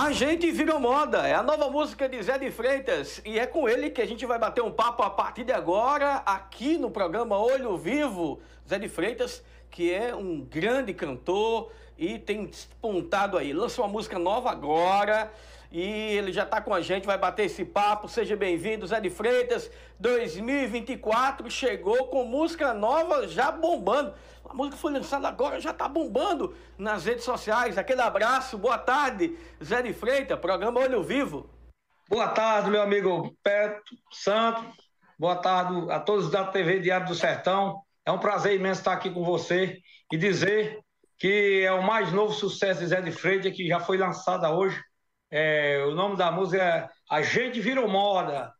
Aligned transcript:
A 0.00 0.12
gente 0.12 0.48
virou 0.52 0.78
moda, 0.78 1.26
é 1.26 1.34
a 1.34 1.42
nova 1.42 1.68
música 1.68 2.08
de 2.08 2.22
Zé 2.22 2.38
de 2.38 2.52
Freitas 2.52 3.20
e 3.24 3.36
é 3.36 3.48
com 3.48 3.68
ele 3.68 3.90
que 3.90 4.00
a 4.00 4.06
gente 4.06 4.24
vai 4.24 4.38
bater 4.38 4.62
um 4.62 4.70
papo 4.70 5.02
a 5.02 5.10
partir 5.10 5.42
de 5.42 5.52
agora 5.52 6.22
aqui 6.24 6.78
no 6.78 6.88
programa 6.88 7.36
Olho 7.36 7.76
Vivo. 7.76 8.40
Zé 8.68 8.78
de 8.78 8.88
Freitas, 8.88 9.42
que 9.68 9.92
é 9.92 10.14
um 10.14 10.40
grande 10.40 10.94
cantor 10.94 11.72
e 11.98 12.16
tem 12.16 12.46
despontado 12.46 13.36
aí, 13.36 13.52
lançou 13.52 13.84
uma 13.84 13.90
música 13.90 14.20
nova 14.20 14.52
agora 14.52 15.32
e 15.70 15.82
ele 15.82 16.32
já 16.32 16.44
está 16.44 16.60
com 16.60 16.72
a 16.72 16.80
gente, 16.80 17.04
vai 17.04 17.18
bater 17.18 17.46
esse 17.46 17.64
papo. 17.64 18.08
Seja 18.08 18.36
bem-vindo, 18.36 18.86
Zé 18.86 19.00
de 19.00 19.10
Freitas. 19.10 19.68
2024 19.98 21.50
chegou 21.50 22.06
com 22.06 22.24
música 22.24 22.72
nova 22.72 23.26
já 23.26 23.50
bombando. 23.50 24.14
A 24.48 24.54
música 24.54 24.76
foi 24.76 24.92
lançada 24.92 25.28
agora, 25.28 25.60
já 25.60 25.70
está 25.70 25.86
bombando 25.86 26.56
nas 26.78 27.04
redes 27.04 27.24
sociais. 27.24 27.76
Aquele 27.76 28.00
abraço, 28.00 28.56
boa 28.56 28.78
tarde, 28.78 29.38
Zé 29.62 29.82
de 29.82 29.92
Freitas, 29.92 30.38
programa 30.38 30.80
Olho 30.80 31.02
Vivo. 31.02 31.48
Boa 32.08 32.28
tarde, 32.28 32.70
meu 32.70 32.82
amigo 32.82 33.36
Petro 33.42 33.96
Santos. 34.10 34.64
Boa 35.18 35.36
tarde 35.36 35.90
a 35.90 36.00
todos 36.00 36.30
da 36.30 36.44
TV 36.44 36.80
Diário 36.80 37.06
do 37.06 37.14
Sertão. 37.14 37.82
É 38.06 38.10
um 38.10 38.18
prazer 38.18 38.54
imenso 38.54 38.80
estar 38.80 38.92
aqui 38.92 39.10
com 39.10 39.22
você 39.22 39.78
e 40.10 40.16
dizer 40.16 40.78
que 41.18 41.62
é 41.64 41.72
o 41.72 41.82
mais 41.82 42.12
novo 42.12 42.32
sucesso 42.32 42.80
de 42.80 42.86
Zé 42.86 43.02
de 43.02 43.12
Freitas, 43.12 43.52
que 43.52 43.68
já 43.68 43.80
foi 43.80 43.98
lançada 43.98 44.50
hoje 44.50 44.80
é, 45.30 45.84
o 45.84 45.94
nome 45.94 46.16
da 46.16 46.30
música 46.30 46.62
é 46.62 46.88
A 47.10 47.22
Gente 47.22 47.60
Virou 47.60 47.88
Moda. 47.88 48.52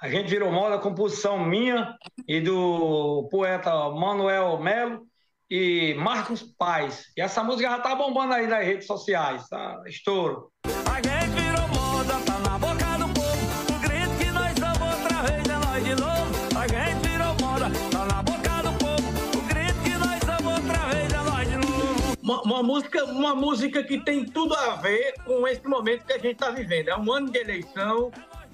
A 0.00 0.08
Gente 0.08 0.28
Virou 0.28 0.50
Moda, 0.50 0.78
composição 0.78 1.38
minha 1.38 1.96
e 2.26 2.40
do 2.40 3.28
poeta 3.30 3.70
Manuel 3.90 4.58
Melo 4.58 5.06
e 5.50 5.94
Marcos 5.94 6.42
Paz. 6.42 7.06
E 7.16 7.20
essa 7.20 7.42
música 7.42 7.70
já 7.70 7.78
tá 7.78 7.94
bombando 7.94 8.34
aí 8.34 8.46
nas 8.46 8.64
redes 8.64 8.86
sociais, 8.86 9.48
tá? 9.48 9.82
Estouro. 9.86 10.50
A 10.64 10.96
gente 10.96 11.30
virou 11.40 11.68
moda, 11.68 12.14
tá 12.24 12.38
na 12.40 12.58
boca 12.58 12.98
do 12.98 13.12
povo. 13.14 13.74
O 13.74 13.78
grito 13.80 14.18
que 14.18 14.30
nós 14.32 14.54
damos 14.54 14.80
outra 14.80 15.22
vez 15.22 15.48
é 15.48 15.58
nós 15.58 15.84
de 15.84 15.94
novo. 15.94 16.58
A 16.58 16.66
gente 16.66 17.08
virou 17.08 17.36
moda, 17.40 17.70
tá 17.90 18.04
na 18.04 18.22
boca 18.22 18.62
do 18.62 18.78
povo. 18.78 19.38
O 19.38 19.42
grito 19.42 19.82
que 19.82 19.98
nós 19.98 20.20
damos 20.20 20.52
outra 20.52 20.78
vez 20.88 21.12
é 21.12 21.18
nós 21.18 21.48
de 21.48 21.56
novo. 21.56 22.18
Uma, 22.22 22.42
uma 22.42 22.62
música, 22.62 23.04
uma 23.04 23.34
música 23.34 23.82
que 23.84 24.00
tem 24.00 24.24
tudo 24.24 24.54
a 24.54 24.76
ver 24.76 25.14
com 25.24 25.46
esse 25.46 25.66
momento 25.66 26.04
que 26.04 26.12
a 26.12 26.18
gente 26.18 26.32
está 26.32 26.50
vivendo. 26.50 26.88
É 26.88 26.96
um 26.96 27.12
ano 27.12 27.30
de 27.30 27.38
eleição, 27.38 28.10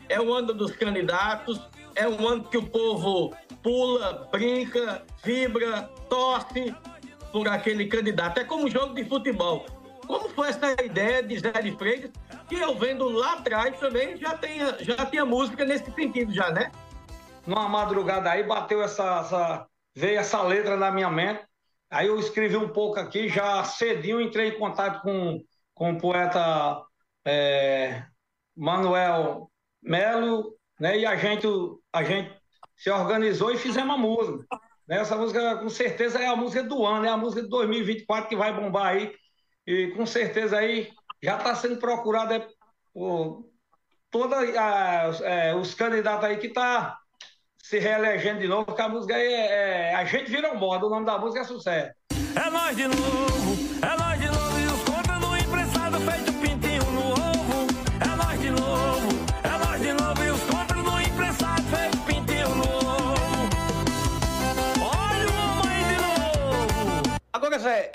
é 0.08 0.20
o 0.20 0.32
ano 0.32 0.52
dos 0.52 0.72
candidatos, 0.72 1.58
é 1.94 2.08
um 2.08 2.26
ano 2.26 2.44
que 2.44 2.56
o 2.56 2.68
povo 2.68 3.34
pula, 3.62 4.28
brinca, 4.30 5.02
vibra, 5.24 5.90
torce 6.08 6.74
por 7.30 7.48
aquele 7.48 7.86
candidato. 7.86 8.38
É 8.38 8.44
como 8.44 8.64
um 8.64 8.70
jogo 8.70 8.94
de 8.94 9.04
futebol. 9.04 9.66
Como 10.06 10.28
foi 10.30 10.48
essa 10.48 10.72
ideia 10.82 11.22
de 11.22 11.38
Zé 11.38 11.52
de 11.52 11.72
Freitas, 11.76 12.10
que 12.48 12.56
eu 12.56 12.74
vendo 12.74 13.08
lá 13.08 13.34
atrás 13.34 13.78
também 13.78 14.16
já, 14.16 14.36
tenha, 14.36 14.76
já 14.80 15.06
tinha 15.06 15.24
música 15.24 15.64
nesse 15.64 15.90
sentido 15.92 16.32
já, 16.34 16.50
né? 16.50 16.70
Numa 17.46 17.68
madrugada 17.68 18.30
aí 18.30 18.42
bateu 18.42 18.82
essa, 18.82 19.20
essa 19.20 19.66
veio 19.94 20.18
essa 20.18 20.42
letra 20.42 20.76
na 20.76 20.90
minha 20.90 21.10
mente. 21.10 21.42
Aí 21.90 22.06
eu 22.06 22.18
escrevi 22.18 22.56
um 22.56 22.68
pouco 22.68 22.98
aqui, 22.98 23.28
já 23.28 23.64
cedinho 23.64 24.20
entrei 24.20 24.48
em 24.48 24.58
contato 24.58 25.02
com, 25.02 25.40
com 25.74 25.92
o 25.92 25.98
poeta 25.98 26.82
é, 27.24 28.02
Manuel 28.56 29.50
Melo, 29.82 30.56
né? 30.78 30.98
E 30.98 31.06
a 31.06 31.16
gente, 31.16 31.46
a 31.92 32.02
gente 32.02 32.34
se 32.76 32.90
organizou 32.90 33.50
e 33.50 33.58
fizemos 33.58 33.94
uma 33.94 33.98
música. 33.98 34.44
Né? 34.88 34.98
Essa 34.98 35.16
música, 35.16 35.56
com 35.56 35.68
certeza, 35.68 36.18
é 36.18 36.26
a 36.26 36.36
música 36.36 36.62
do 36.62 36.84
ano, 36.84 37.06
é 37.06 37.08
a 37.08 37.16
música 37.16 37.42
de 37.42 37.48
2024 37.48 38.28
que 38.28 38.36
vai 38.36 38.52
bombar 38.52 38.86
aí. 38.86 39.14
E 39.66 39.88
com 39.96 40.04
certeza 40.04 40.58
aí 40.58 40.90
já 41.22 41.36
está 41.36 41.54
sendo 41.54 41.76
procurada 41.76 42.48
por 42.92 43.48
todos 44.10 44.36
é, 45.22 45.54
os 45.54 45.74
candidatos 45.74 46.24
aí 46.24 46.36
que 46.36 46.48
tá 46.48 46.98
se 47.58 47.78
reelegendo 47.78 48.40
de 48.40 48.48
novo, 48.48 48.66
porque 48.66 48.82
a 48.82 48.88
música 48.88 49.14
aí 49.14 49.32
é, 49.32 49.90
é 49.90 49.94
A 49.94 50.04
Gente 50.04 50.30
Vira 50.30 50.52
Moda, 50.52 50.86
o 50.86 50.90
nome 50.90 51.06
da 51.06 51.16
música 51.16 51.40
é 51.40 51.44
sucesso. 51.44 51.92
É 52.34 52.50
nós 52.50 52.76
de 52.76 52.88
novo, 52.88 53.71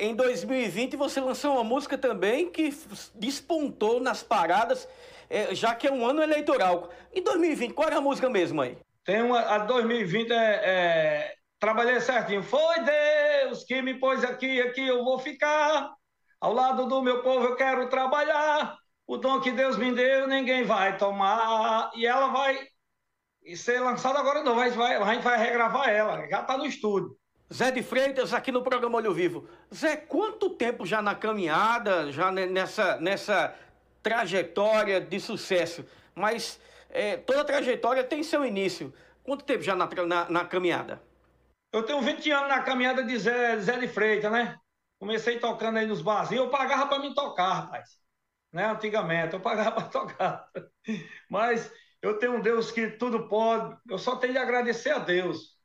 em 0.07 0.15
2020 0.15 0.95
você 0.95 1.19
lançou 1.19 1.53
uma 1.53 1.63
música 1.63 1.97
também 1.97 2.49
que 2.49 2.73
despontou 3.15 3.99
nas 3.99 4.23
paradas, 4.23 4.87
eh, 5.29 5.53
já 5.53 5.75
que 5.75 5.87
é 5.87 5.91
um 5.91 6.05
ano 6.05 6.21
eleitoral. 6.21 6.89
Em 7.13 7.21
2020, 7.21 7.73
qual 7.73 7.87
era 7.87 7.97
a 7.97 8.01
música 8.01 8.29
mesmo 8.29 8.61
aí? 8.61 8.77
Tem 9.03 9.21
uma, 9.21 9.39
a 9.39 9.57
2020 9.59 10.31
é, 10.31 10.35
é, 10.35 11.35
trabalhei 11.59 11.99
certinho. 12.01 12.43
Foi 12.43 12.75
Deus 12.79 13.63
que 13.63 13.81
me 13.81 13.93
pôs 13.95 14.23
aqui, 14.23 14.61
aqui 14.61 14.85
eu 14.85 15.03
vou 15.03 15.19
ficar. 15.19 15.93
Ao 16.39 16.53
lado 16.53 16.87
do 16.87 17.01
meu 17.01 17.21
povo 17.21 17.45
eu 17.45 17.55
quero 17.55 17.89
trabalhar. 17.89 18.77
O 19.05 19.17
dom 19.17 19.39
que 19.39 19.51
Deus 19.51 19.77
me 19.77 19.93
deu 19.93 20.27
ninguém 20.27 20.63
vai 20.63 20.97
tomar. 20.97 21.91
E 21.95 22.05
ela 22.05 22.27
vai 22.27 22.67
ser 23.55 23.79
lançada 23.79 24.19
agora 24.19 24.43
não, 24.43 24.55
vai, 24.55 24.69
a 24.69 25.13
gente 25.13 25.23
vai 25.23 25.37
regravar 25.37 25.89
ela. 25.89 26.27
Já 26.27 26.41
está 26.41 26.57
no 26.57 26.65
estúdio. 26.65 27.17
Zé 27.53 27.71
de 27.71 27.81
Freitas, 27.81 28.33
aqui 28.33 28.51
no 28.51 28.61
programa 28.61 28.97
Olho 28.97 29.13
Vivo. 29.13 29.47
Zé, 29.73 29.95
quanto 29.95 30.49
tempo 30.49 30.85
já 30.85 31.01
na 31.01 31.15
caminhada, 31.15 32.11
já 32.11 32.29
ne- 32.31 32.45
nessa, 32.45 32.97
nessa 32.97 33.55
trajetória 34.03 34.99
de 34.99 35.19
sucesso? 35.19 35.85
Mas 36.13 36.59
eh, 36.89 37.17
toda 37.17 37.45
trajetória 37.45 38.03
tem 38.03 38.21
seu 38.21 38.45
início. 38.45 38.93
Quanto 39.23 39.45
tempo 39.45 39.63
já 39.63 39.75
na, 39.75 39.87
na, 40.05 40.29
na 40.29 40.45
caminhada? 40.45 41.01
Eu 41.71 41.83
tenho 41.83 42.01
20 42.01 42.29
anos 42.31 42.49
na 42.49 42.61
caminhada 42.63 43.03
de 43.03 43.17
Zé, 43.17 43.59
Zé 43.59 43.77
de 43.77 43.87
Freitas, 43.87 44.31
né? 44.31 44.57
Comecei 44.99 45.39
tocando 45.39 45.77
aí 45.77 45.85
nos 45.85 46.01
barzinhos, 46.01 46.45
eu 46.45 46.51
pagava 46.51 46.87
para 46.87 46.99
me 46.99 47.13
tocar, 47.13 47.53
rapaz. 47.53 47.97
Né? 48.51 48.65
Antigamente, 48.65 49.33
eu 49.33 49.39
pagava 49.39 49.71
para 49.71 49.87
tocar. 49.87 50.49
Mas 51.29 51.71
eu 52.01 52.17
tenho 52.19 52.35
um 52.35 52.41
Deus 52.41 52.71
que 52.71 52.89
tudo 52.91 53.27
pode, 53.29 53.77
eu 53.89 53.97
só 53.97 54.17
tenho 54.17 54.33
de 54.33 54.39
agradecer 54.39 54.89
a 54.91 54.99
Deus. 54.99 55.57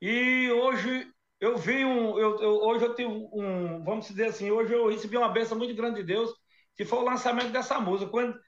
E 0.00 0.50
hoje 0.50 1.12
eu 1.40 1.56
vi 1.58 1.84
um, 1.84 2.18
eu, 2.18 2.40
eu- 2.40 2.60
hoje 2.62 2.84
eu 2.84 2.94
tive 2.94 3.08
um, 3.10 3.82
vamos 3.84 4.08
dizer 4.08 4.26
assim, 4.26 4.50
hoje 4.50 4.72
eu 4.74 4.88
recebi 4.88 5.16
uma 5.16 5.28
bênção 5.30 5.56
muito 5.58 5.74
grande 5.74 5.96
de 6.00 6.04
Deus, 6.06 6.30
que 6.76 6.84
foi 6.84 6.98
o 6.98 7.02
lançamento 7.04 7.50
dessa 7.52 7.80
música. 7.80 8.10
Quando 8.10 8.38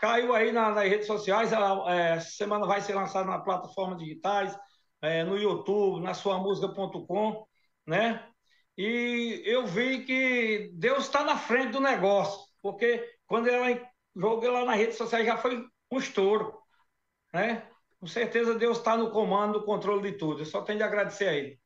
caiu 0.00 0.34
aí 0.34 0.52
na- 0.52 0.70
nas 0.72 0.88
redes 0.88 1.06
sociais, 1.06 1.52
ela, 1.52 1.92
é, 1.94 2.16
essa 2.16 2.30
semana 2.30 2.66
vai 2.66 2.80
ser 2.80 2.94
lançada 2.94 3.28
na 3.30 3.38
plataforma 3.40 3.96
digitais, 3.96 4.56
é, 5.02 5.24
no 5.24 5.36
YouTube, 5.38 6.02
na 6.02 6.14
suamusica.com, 6.14 7.46
né? 7.86 8.26
E 8.76 9.42
eu 9.44 9.66
vi 9.66 10.04
que 10.04 10.70
Deus 10.74 11.04
está 11.04 11.22
na 11.24 11.36
frente 11.36 11.72
do 11.72 11.80
negócio, 11.80 12.40
porque 12.62 13.04
quando 13.26 13.48
ela 13.48 13.66
joguei 14.16 14.50
lá 14.50 14.64
nas 14.64 14.76
redes 14.76 14.96
sociais 14.96 15.26
já 15.26 15.36
foi 15.36 15.64
um 15.92 15.98
estouro, 15.98 16.58
né? 17.32 17.68
Com 18.00 18.06
certeza 18.06 18.54
Deus 18.58 18.78
está 18.78 18.96
no 18.96 19.10
comando, 19.10 19.60
no 19.60 19.64
controle 19.64 20.10
de 20.12 20.18
tudo. 20.18 20.40
Eu 20.42 20.46
só 20.46 20.62
tenho 20.62 20.78
de 20.78 20.84
agradecer 20.84 21.28
a 21.28 21.32
Ele. 21.34 21.60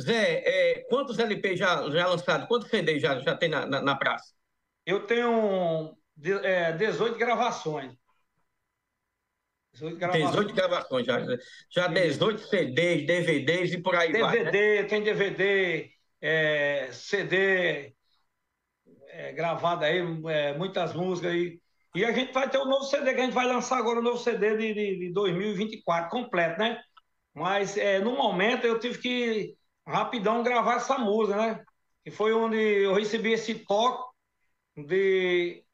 Zé, 0.00 0.42
eh, 0.46 0.86
quantos 0.88 1.18
LP 1.18 1.56
já, 1.56 1.88
já 1.90 2.06
lançados? 2.06 2.46
Quantos 2.48 2.68
CD 2.68 2.98
já, 2.98 3.18
já 3.20 3.36
tem 3.36 3.48
na, 3.48 3.66
na, 3.66 3.80
na 3.82 3.96
praça? 3.96 4.32
Eu 4.84 5.06
tenho 5.06 5.96
de- 6.16 6.32
é, 6.46 6.72
18 6.72 7.18
gravações. 7.18 7.92
18 9.72 9.98
gravações. 9.98 10.30
18 10.30 10.54
gravações 10.54 11.06
já. 11.06 11.18
Já 11.70 11.86
18 11.86 12.40
CDs, 12.40 13.06
DVDs 13.06 13.72
e 13.72 13.78
por 13.82 13.94
aí 13.94 14.12
vai. 14.12 14.42
né? 14.42 14.50
DVD, 14.50 14.84
tem 14.84 15.02
DVD, 15.02 15.90
é, 16.20 16.88
CD 16.92 17.94
é, 19.08 19.32
gravado 19.32 19.84
aí, 19.84 19.98
é, 20.28 20.54
muitas 20.56 20.94
músicas 20.94 21.32
aí. 21.32 21.60
E 21.94 22.04
a 22.04 22.12
gente 22.12 22.32
vai 22.32 22.48
ter 22.48 22.58
o 22.58 22.64
novo 22.64 22.84
CD, 22.84 23.14
que 23.14 23.20
a 23.20 23.24
gente 23.24 23.34
vai 23.34 23.46
lançar 23.46 23.78
agora, 23.78 23.98
o 23.98 24.02
novo 24.02 24.18
CD 24.18 24.56
de, 24.56 24.74
de, 24.74 24.98
de 24.98 25.12
2024, 25.12 26.08
completo, 26.10 26.58
né? 26.60 26.80
Mas 27.34 27.76
é, 27.76 27.98
no 27.98 28.12
momento 28.16 28.64
eu 28.64 28.78
tive 28.78 28.98
que 28.98 29.56
rapidão 29.90 30.42
gravar 30.42 30.76
essa 30.76 30.98
música, 30.98 31.36
né? 31.36 31.64
Que 32.04 32.10
foi 32.10 32.32
onde 32.32 32.56
eu 32.56 32.94
recebi 32.94 33.32
esse 33.32 33.54
toque 33.54 34.10
de, 34.76 35.64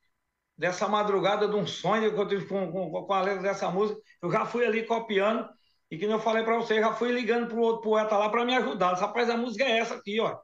dessa 0.56 0.88
madrugada 0.88 1.46
de 1.46 1.54
um 1.54 1.66
sonho 1.66 2.12
que 2.12 2.20
eu 2.20 2.26
tive 2.26 2.46
com, 2.46 2.72
com, 2.72 2.90
com 2.90 3.12
a 3.12 3.22
letra 3.22 3.42
dessa 3.42 3.70
música. 3.70 4.00
Eu 4.22 4.30
já 4.30 4.44
fui 4.44 4.64
ali 4.64 4.84
copiando 4.84 5.48
e 5.90 5.96
que 5.96 6.04
eu 6.04 6.18
falei 6.18 6.42
para 6.42 6.56
você, 6.56 6.80
já 6.80 6.92
fui 6.92 7.12
ligando 7.12 7.48
para 7.48 7.56
o 7.56 7.60
outro 7.60 7.82
poeta 7.82 8.16
lá 8.16 8.28
para 8.28 8.44
me 8.44 8.56
ajudar. 8.56 8.94
Rapaz, 8.94 9.30
a 9.30 9.36
música 9.36 9.64
é 9.64 9.78
essa 9.78 9.94
aqui, 9.94 10.18
ó. 10.20 10.36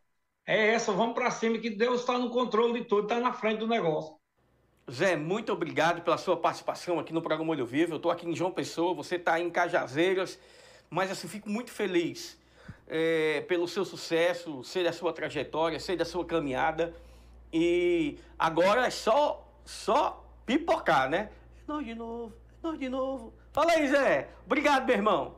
É 0.47 0.69
essa, 0.69 0.93
vamos 0.93 1.15
para 1.15 1.31
cima, 1.31 1.59
que 1.59 1.71
Deus 1.71 2.01
está 2.01 2.19
no 2.19 2.31
controle 2.31 2.81
de 2.81 2.87
tudo, 2.87 3.03
está 3.05 3.21
na 3.21 3.33
frente 3.33 3.59
do 3.59 3.67
negócio. 3.67 4.17
Zé, 4.91 5.17
muito 5.17 5.53
obrigado 5.53 6.03
pela 6.03 6.19
sua 6.19 6.37
participação 6.37 6.99
aqui 6.99 7.13
no 7.13 7.23
programa 7.23 7.51
Olho 7.53 7.65
Vivo. 7.65 7.93
Eu 7.93 7.97
estou 7.97 8.11
aqui 8.11 8.29
em 8.29 8.35
João 8.35 8.51
Pessoa, 8.51 8.93
você 8.93 9.15
está 9.17 9.39
em 9.41 9.49
Cajazeiras, 9.49 10.39
mas 10.91 11.11
assim, 11.11 11.29
fico 11.29 11.49
muito 11.49 11.71
feliz 11.71 12.42
eh, 12.89 13.45
pelo 13.49 13.69
seu 13.69 13.85
sucesso, 13.85 14.63
sei 14.65 14.85
da 14.85 14.93
sua 14.93 15.13
trajetória, 15.13 15.81
sei 15.81 15.97
da 15.97 16.05
sua 16.05 16.25
caminhada. 16.25 16.95
E 17.53 18.19
agora 18.39 18.87
é 18.87 18.91
só, 18.91 19.47
só 19.65 20.25
pipocar, 20.47 21.09
né? 21.09 21.31
É 21.59 21.63
nós 21.67 21.85
de 21.85 21.95
novo, 21.95 22.35
é 22.51 22.67
nós 22.67 22.79
de 22.79 22.89
novo. 22.89 23.35
Fala 23.53 23.73
aí, 23.73 23.89
Zé. 23.89 24.29
Obrigado, 24.47 24.87
meu 24.87 24.97
irmão. 24.97 25.37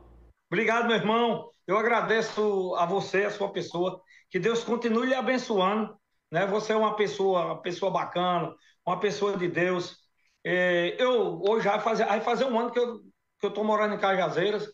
Obrigado, 0.49 0.87
meu 0.87 0.95
irmão. 0.95 1.49
Eu 1.67 1.77
agradeço 1.77 2.75
a 2.75 2.85
você, 2.85 3.25
a 3.25 3.31
sua 3.31 3.51
pessoa. 3.51 4.01
Que 4.29 4.39
Deus 4.39 4.63
continue 4.63 5.07
lhe 5.07 5.15
abençoando. 5.15 5.97
Né? 6.31 6.45
Você 6.47 6.73
é 6.73 6.75
uma 6.75 6.95
pessoa, 6.95 7.45
uma 7.45 7.61
pessoa 7.61 7.91
bacana, 7.91 8.53
uma 8.85 8.99
pessoa 8.99 9.37
de 9.37 9.47
Deus. 9.47 9.97
É, 10.43 10.95
eu 11.01 11.41
hoje 11.41 11.67
vai 11.67 11.79
fazer, 11.79 12.05
vai 12.05 12.21
fazer 12.21 12.45
um 12.45 12.59
ano 12.59 12.71
que 12.71 12.79
eu 12.79 13.01
que 13.39 13.45
eu 13.45 13.49
estou 13.49 13.63
morando 13.63 13.95
em 13.95 13.99
Cajazeiras 13.99 14.67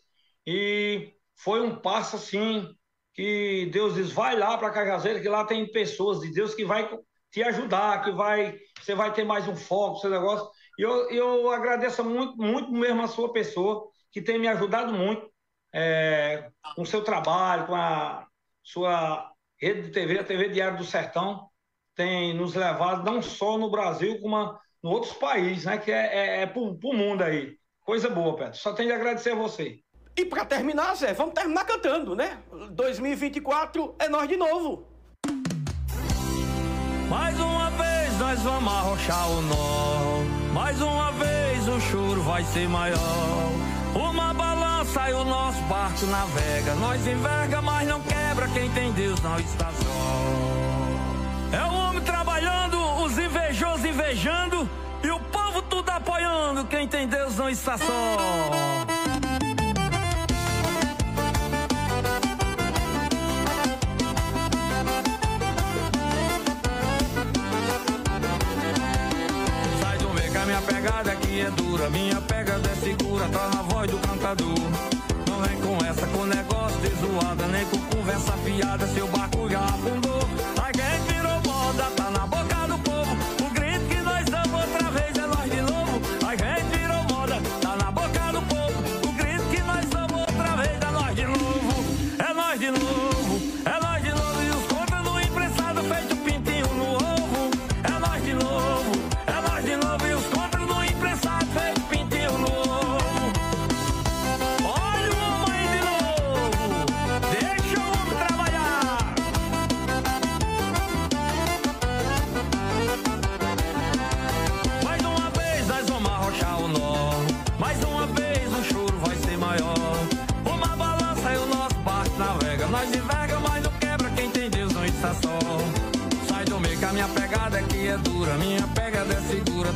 e 0.46 1.12
foi 1.36 1.60
um 1.60 1.76
passo 1.76 2.16
assim 2.16 2.68
que 3.14 3.68
Deus 3.72 3.94
diz 3.94 4.12
vai 4.12 4.36
lá 4.36 4.56
para 4.56 4.70
Cajazeiras 4.70 5.22
que 5.22 5.28
lá 5.28 5.44
tem 5.44 5.70
pessoas 5.70 6.20
de 6.20 6.32
Deus 6.32 6.54
que 6.54 6.64
vai 6.64 6.88
te 7.30 7.42
ajudar, 7.42 8.02
que 8.02 8.10
vai 8.10 8.58
você 8.80 8.94
vai 8.94 9.12
ter 9.12 9.24
mais 9.24 9.46
um 9.46 9.56
foco, 9.56 10.00
seu 10.00 10.10
negócio. 10.10 10.48
E 10.78 10.82
eu, 10.82 11.10
eu 11.10 11.50
agradeço 11.50 12.02
muito, 12.04 12.36
muito 12.36 12.72
mesmo 12.72 13.02
a 13.02 13.08
sua 13.08 13.32
pessoa 13.32 13.88
que 14.10 14.20
tem 14.20 14.38
me 14.38 14.48
ajudado 14.48 14.92
muito 14.92 15.30
é, 15.72 16.50
com 16.74 16.82
o 16.82 16.86
seu 16.86 17.02
trabalho, 17.02 17.66
com 17.66 17.74
a 17.74 18.26
sua 18.62 19.32
rede 19.58 19.82
de 19.82 19.90
TV, 19.90 20.18
a 20.18 20.24
TV 20.24 20.48
Diário 20.48 20.78
do 20.78 20.84
Sertão, 20.84 21.48
tem 21.94 22.34
nos 22.34 22.54
levado 22.54 23.04
não 23.04 23.22
só 23.22 23.56
no 23.56 23.70
Brasil, 23.70 24.20
como 24.20 24.58
em 24.82 24.88
outros 24.88 25.12
países, 25.14 25.64
né? 25.64 25.78
Que 25.78 25.92
é, 25.92 26.06
é, 26.06 26.42
é 26.42 26.46
para 26.46 26.60
o 26.60 26.92
mundo 26.92 27.22
aí. 27.22 27.56
Coisa 27.80 28.10
boa, 28.10 28.36
Pedro. 28.36 28.54
Só 28.56 28.72
tenho 28.72 28.88
de 28.88 28.94
agradecer 28.94 29.32
a 29.32 29.36
você. 29.36 29.80
E 30.16 30.24
para 30.26 30.44
terminar, 30.44 30.94
Zé, 30.94 31.14
vamos 31.14 31.32
terminar 31.32 31.64
cantando, 31.64 32.14
né? 32.14 32.38
2024 32.70 33.94
é 33.98 34.08
nós 34.08 34.28
de 34.28 34.36
novo. 34.36 34.86
Mais 37.08 37.38
uma 37.40 37.70
vez 37.70 38.18
nós 38.18 38.40
vamos 38.40 38.72
arrochar 38.72 39.30
o 39.30 39.42
nó. 39.42 40.52
Mais 40.52 40.80
uma 40.82 41.12
vez 41.12 41.66
o 41.66 41.80
choro 41.80 42.22
vai 42.22 42.44
ser 42.44 42.68
maior. 42.68 42.98
Uma 43.94 44.34
balança 44.34 45.08
e 45.08 45.14
o 45.14 45.24
nosso 45.24 45.60
barco 45.62 46.04
navega. 46.06 46.74
Nós 46.74 47.06
enverga, 47.06 47.62
mas 47.62 47.88
não 47.88 48.00
quebra. 48.02 48.48
Quem 48.48 48.70
tem 48.70 48.92
Deus 48.92 49.20
não 49.22 49.38
está 49.38 49.70
só. 49.72 51.56
É 51.56 51.64
o 51.64 51.74
homem 51.74 52.02
trabalhando, 52.02 52.78
os 53.02 53.18
invejosos 53.18 53.84
invejando. 53.84 54.68
E 55.02 55.10
o 55.10 55.18
povo 55.18 55.62
tudo 55.62 55.88
apoiando. 55.88 56.66
Quem 56.66 56.86
tem 56.86 57.08
Deus 57.08 57.36
não 57.36 57.48
está 57.48 57.78
só. 57.78 58.91
Que 70.62 70.74
pegada 70.74 71.12
aqui 71.12 71.40
é 71.40 71.50
dura. 71.50 71.90
Minha 71.90 72.20
pegada 72.20 72.68
é 72.68 72.74
segura, 72.76 73.28
tá 73.28 73.50
na 73.54 73.62
voz 73.62 73.90
do 73.90 73.98
cantador. 73.98 74.58
Não 75.28 75.40
vem 75.40 75.60
com 75.60 75.84
essa, 75.84 76.06
com 76.06 76.24
negócio 76.24 76.78
de 76.80 76.88
zoada, 76.96 77.46
nem 77.48 77.64
com 77.66 77.78
conversa 77.96 78.32
fiada. 78.44 78.86
Seu 78.88 79.06
barco 79.08 79.48
já 79.48 79.60
afundou. 79.60 80.61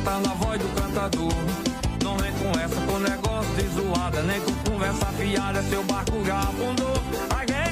Tá 0.07 0.19
na 0.21 0.33
voz 0.35 0.57
do 0.61 0.69
cantador. 0.69 1.33
Não 2.01 2.15
vem 2.17 2.31
com 2.31 2.57
essa, 2.57 2.79
com 2.87 2.97
negócio 2.97 3.53
de 3.55 3.67
zoada, 3.67 4.21
nem 4.23 4.39
com 4.39 4.71
conversa 4.71 5.05
fiada. 5.07 5.61
Seu 5.63 5.83
barco 5.83 6.23
já 6.23 6.39
afundou. 6.39 6.95
A 7.29 7.45
virou 7.45 7.66